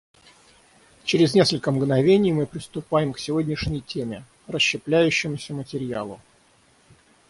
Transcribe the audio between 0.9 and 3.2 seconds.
Через несколько мгновений мы приступаем к